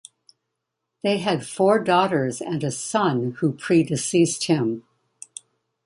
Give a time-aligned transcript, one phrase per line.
[1.03, 4.83] They had four daughters and a son who predeceased him.